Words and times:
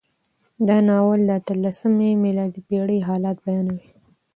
دا 0.67 0.77
ناول 0.89 1.19
د 1.25 1.31
اتلسمې 1.39 2.09
میلادي 2.23 2.61
پېړۍ 2.67 2.99
حالات 3.07 3.37
بیانوي. 3.45 3.89